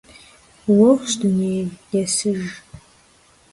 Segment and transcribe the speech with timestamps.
[0.77, 1.69] Уэгъущ дунейр,
[2.01, 2.41] есыж.